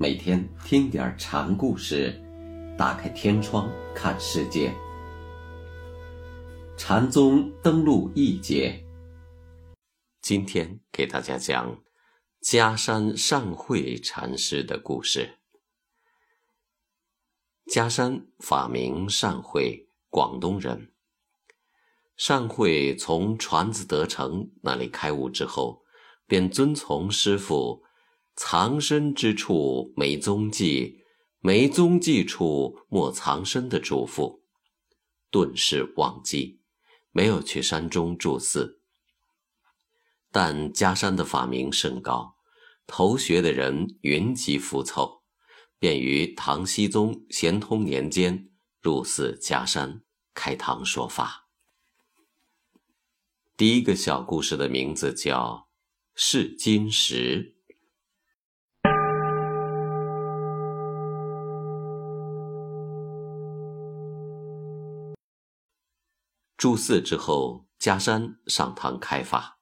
[0.00, 2.14] 每天听点禅故事，
[2.78, 4.72] 打开天窗看世界。
[6.76, 8.80] 禅宗登陆一节，
[10.22, 11.82] 今天给大家讲
[12.40, 15.40] 嘉山善慧禅师的故事。
[17.66, 20.92] 嘉山法名善慧，广东人。
[22.16, 25.82] 善慧从传子德成那里开悟之后，
[26.28, 27.82] 便遵从师父。
[28.40, 31.00] 藏身之处没踪迹，
[31.40, 34.42] 没踪迹处莫藏身的嘱咐，
[35.28, 36.60] 顿时忘记，
[37.10, 38.80] 没有去山中住寺。
[40.30, 42.36] 但家山的法名甚高，
[42.86, 45.24] 投学的人云集浮凑，
[45.80, 48.48] 便于唐僖宗咸通年间
[48.80, 51.48] 入寺家山开堂说法。
[53.56, 55.68] 第一个小故事的名字叫
[56.14, 57.54] 《试金石》。
[66.58, 69.60] 住寺之后，加山上堂开法，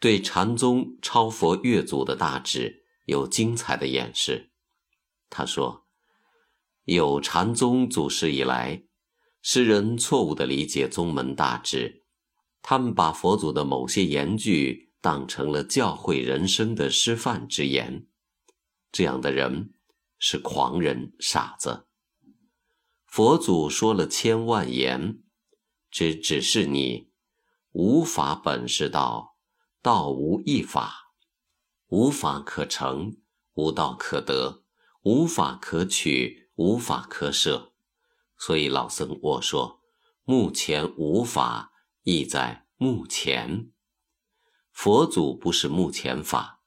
[0.00, 4.50] 对禅宗超佛越祖的大志有精彩的演示。
[5.28, 5.84] 他说
[6.84, 8.84] ：“有禅宗祖师以来，
[9.42, 12.04] 世人错误地理解宗门大志，
[12.62, 18.06] 他们把佛祖的某些言句当成了教诲人生的师范之言。
[18.90, 19.74] 这样的人
[20.18, 21.86] 是狂人、傻子。
[23.04, 25.20] 佛祖说了千万言。”
[25.94, 27.12] 只只是你，
[27.70, 29.36] 无法本是道，
[29.80, 31.12] 道无一法，
[31.86, 33.18] 无法可成，
[33.52, 34.64] 无道可得，
[35.02, 37.74] 无法可取，无法可舍。
[38.36, 39.82] 所以老僧我说，
[40.24, 41.70] 目前无法，
[42.02, 43.70] 意在目前。
[44.72, 46.60] 佛祖不是目前法，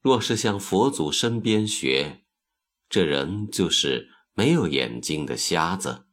[0.00, 2.24] 若是向佛祖身边学，
[2.88, 6.05] 这人就是没有眼睛的瞎子。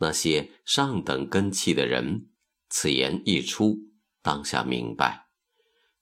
[0.00, 2.30] 那些上等根器的人，
[2.70, 3.90] 此言一出，
[4.22, 5.26] 当下明白；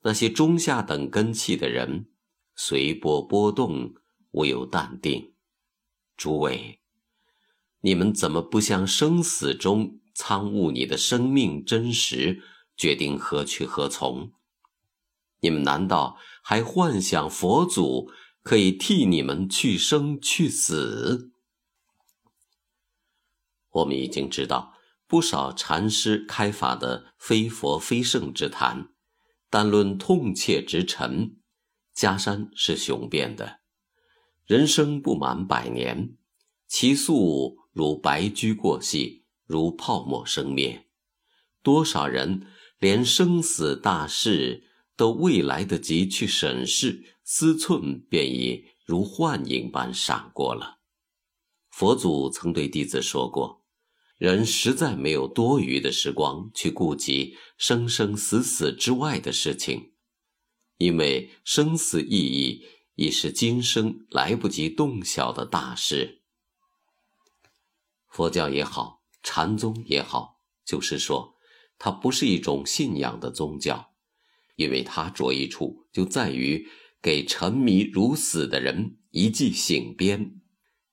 [0.02, 2.08] 那些中下等根器的人，
[2.54, 3.94] 随波波动，
[4.32, 5.32] 唯有淡定。
[6.16, 6.80] 诸位，
[7.80, 12.42] 你们怎么不向生死中参悟你的生命真实，
[12.76, 14.32] 决定何去何从？
[15.40, 18.10] 你们难道还幻想佛祖
[18.42, 21.32] 可以替你们去生去死？
[23.78, 24.74] 我们已经知道
[25.06, 28.90] 不少禅师开法的非佛非圣之谈，
[29.50, 31.36] 但论痛切之沉，
[31.94, 33.60] 家山是雄辩的。
[34.46, 36.16] 人生不满百年，
[36.66, 40.86] 其速如白驹过隙，如泡沫生灭。
[41.62, 42.46] 多少人
[42.78, 44.64] 连生死大事
[44.96, 50.78] 都未来得及去审视，思忖便已如幻影般闪过了。
[51.70, 53.57] 佛祖曾对弟子说过。
[54.18, 59.92] 人实在没有多余的时光去顾及生生死死之外的事情，
[60.76, 66.22] 因为生死意义已是今生来不及洞晓的大事。
[68.08, 71.36] 佛教也好，禅宗也好，就是说，
[71.78, 73.92] 它不是一种信仰的宗教，
[74.56, 76.68] 因为它着意处就在于
[77.00, 80.40] 给沉迷如死的人一记醒鞭。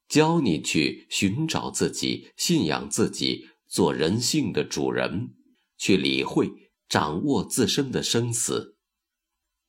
[0.08, 5.34] 教你去寻找自己，信仰自己，做人性的主人，
[5.78, 8.78] 去理会、掌握自身的生死。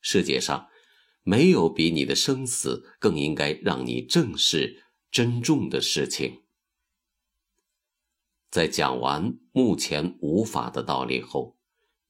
[0.00, 0.68] 世界上
[1.22, 6.42] 没有比你的生死更应该让你正视、珍重的事情。
[8.50, 11.56] 在讲完目前无法的道理后，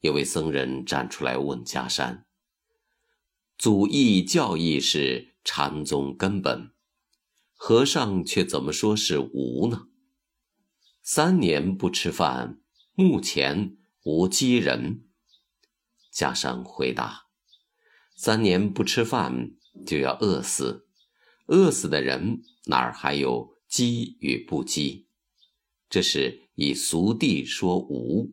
[0.01, 2.27] 有位僧人站出来问迦山
[3.57, 6.73] ：“祖义教义是禅宗根本。”
[7.59, 9.89] 和尚却怎么说是无呢？
[11.03, 12.61] 三年不吃饭，
[12.95, 15.09] 目前无饥人。
[16.13, 17.27] 加上回答：
[18.15, 20.87] 三年不吃饭就要饿死，
[21.47, 25.09] 饿死的人哪儿还有饥与不饥？
[25.89, 28.33] 这是以俗谛说无。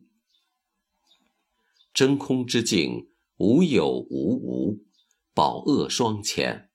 [1.92, 4.84] 真空之境，无有无无，
[5.32, 6.70] 饱饿双全。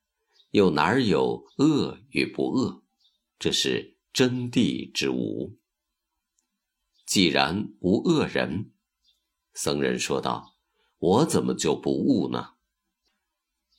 [0.51, 2.84] 又哪儿有恶与不恶？
[3.38, 5.57] 这是真谛之无。
[7.06, 8.72] 既然无恶人，
[9.54, 10.56] 僧人说道
[10.98, 12.56] ：“我怎么就不悟呢？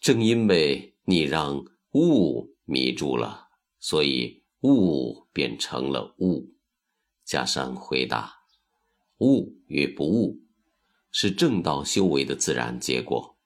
[0.01, 3.49] 正因为你让悟迷住了，
[3.81, 6.55] 所以悟变成了悟。”
[7.27, 8.45] 加山回答
[9.19, 10.41] ：“悟与不悟，
[11.11, 13.37] 是正道修为的自然结果。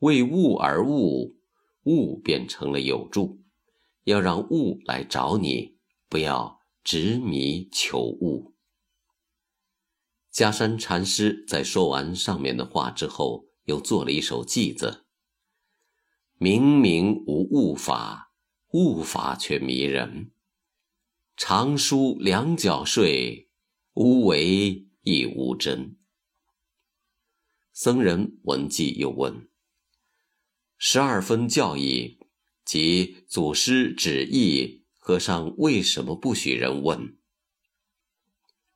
[0.00, 1.36] 为悟而悟。”
[1.88, 3.40] 物变成了有助，
[4.04, 8.54] 要让物来找你，不要执迷求物。
[10.30, 15.06] 迦山禅师在说完上面的话之后，又做了一首偈子
[16.38, 18.32] ：“明明无物法，
[18.72, 20.30] 物法却迷人。
[21.36, 23.48] 常书两脚睡，
[23.94, 25.96] 无为亦无真。”
[27.72, 29.48] 僧人闻偈又问
[30.78, 32.18] ：“十二分教义
[32.64, 37.18] 及祖师旨意，和尚为什么不许人问？”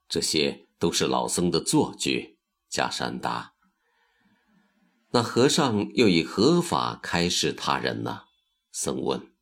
[0.07, 0.67] 这些。
[0.83, 2.37] 都是老僧的作句。
[2.69, 3.53] 迦山答
[5.11, 8.23] ：“那和尚又以何法开示他人呢？”
[8.69, 9.33] 僧问：“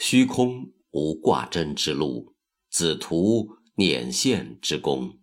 [0.00, 2.34] 虚空无挂针之路，
[2.68, 5.20] 子图捻线之功。”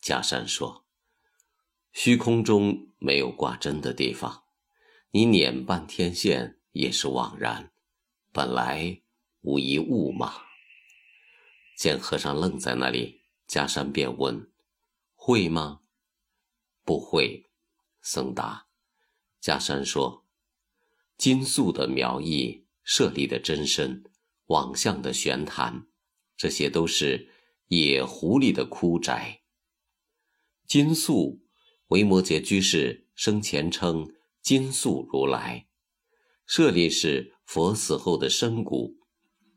[0.00, 0.86] 迦山说
[1.92, 4.44] ：“虚空中没有挂针的地方，
[5.10, 7.72] 你捻半天线也是枉然，
[8.32, 9.00] 本来
[9.40, 10.42] 无一物嘛。”
[11.76, 13.18] 见和尚愣在那里。
[13.48, 14.50] 迦山便问
[15.16, 15.80] ：“会吗
[16.84, 17.46] ？”“不会。”
[18.02, 18.66] 僧答。
[19.40, 20.26] 迦山说
[21.16, 24.04] ：“金粟的苗裔，舍利的真身，
[24.48, 25.86] 网相的玄坛，
[26.36, 27.30] 这些都是
[27.68, 29.40] 野狐狸的枯宅。
[30.66, 31.40] 金粟，
[31.86, 34.12] 维摩诘居士生前称
[34.48, 35.66] 金粟如来，
[36.46, 38.96] 舍利是佛死后的身骨，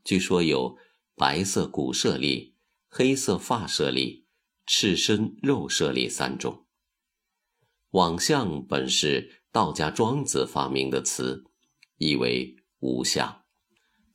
[0.04, 0.76] 据说有
[1.16, 2.56] 白色骨舍利。”
[2.94, 4.26] 黑色发舍利、
[4.66, 6.66] 赤身肉舍利三种。
[7.92, 11.42] 网相本是道家庄子发明的词，
[11.96, 13.44] 意为无相。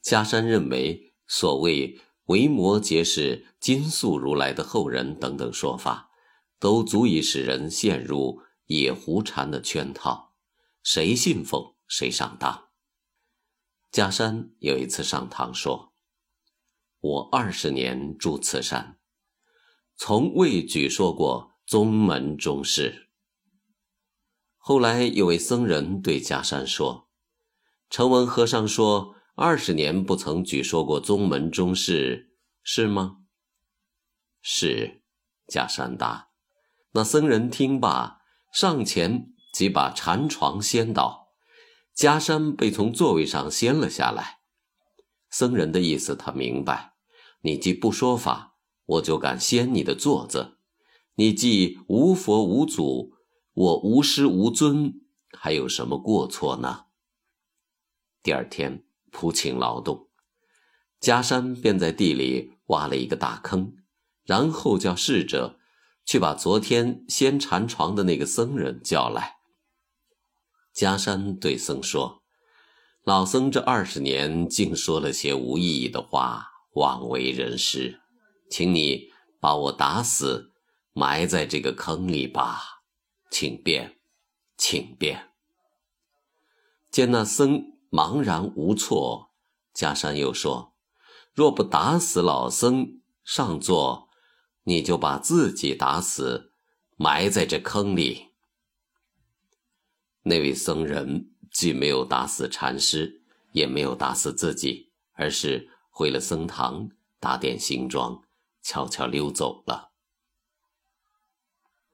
[0.04, 6.12] 迦山认为，所谓维摩诘是金粟如来的后人等等说法，
[6.60, 10.27] 都足以使人陷入野狐禅的圈套，
[10.90, 12.70] 谁信奉谁上当。
[13.92, 15.94] 假山有一次上堂说。
[17.02, 18.98] 我二十年住此山，
[19.98, 23.10] 从未举说过宗门中事。
[24.56, 27.10] 后来有位僧人对假山说
[27.92, 32.34] ：“成文和尚说二十年不曾举说过宗门中事，
[32.64, 33.18] 是吗？”
[34.42, 35.04] 是，
[35.48, 36.30] 假山答。
[36.92, 38.22] 那僧人听罢，
[38.54, 41.30] 上前即把禅床掀倒，
[41.96, 44.38] 迦山被从座位上掀了下来。
[45.32, 46.94] 僧人的意思，他明白。
[47.42, 48.54] 你既不说法，
[48.86, 50.60] 我就敢掀你的座子；
[51.16, 53.16] 你既无佛无祖，
[53.54, 55.02] 我无师无尊，
[55.36, 56.86] 还有什么过错呢？
[58.22, 60.10] 第二天铺请劳动，
[61.02, 63.74] 迦山便在地里挖了一个大坑，
[64.24, 65.58] 然后叫侍者
[66.06, 69.37] 去把昨天掀禅床的那个僧人叫来。
[70.78, 72.22] 加山对僧说。
[73.04, 78.00] 老僧这二十年竟说了些无意义的话，枉为人师，
[78.48, 79.10] 请你
[79.40, 80.52] 把我打死，
[80.94, 82.84] 埋在这个坑里吧，
[83.32, 83.98] 请便，
[84.56, 85.32] 请便。
[86.92, 89.32] 见那僧茫然无措，
[89.74, 90.76] 加山又说
[91.34, 94.10] ：“若不打死老僧上座，
[94.66, 96.52] 你就把自己打死，
[96.98, 98.27] 埋在这坑里。”
[100.28, 101.32] 那位僧人。
[101.50, 108.22] 既没有打死禅师，也没有打死自己，而是回了僧堂，打点行装，
[108.62, 109.94] 悄悄溜走了。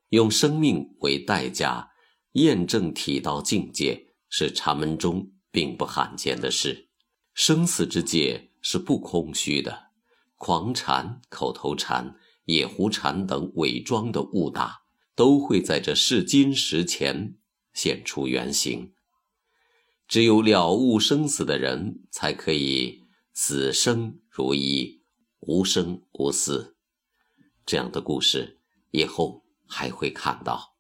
[0.10, 1.94] 用生命为代价
[2.34, 6.90] 验证体道境界，是禅门中并不罕见的事。
[7.34, 9.92] 生死之界是不空虚的，
[10.36, 14.82] 狂禅、口头禅、野狐禅等伪装的误打，
[15.16, 17.38] 都会在这试金石前
[17.74, 18.94] 现出原形。
[20.08, 23.04] 只有了悟生死的人，才可以
[23.34, 25.02] 死生如一，
[25.40, 26.78] 无生无死。
[27.66, 28.60] 这样的故事，
[28.92, 30.73] 以后还会看到。